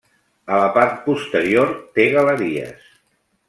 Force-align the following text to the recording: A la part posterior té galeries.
A 0.55 0.61
la 0.61 0.69
part 0.77 0.95
posterior 1.11 1.77
té 1.99 2.09
galeries. 2.17 2.93